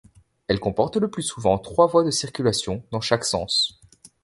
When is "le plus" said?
0.97-1.21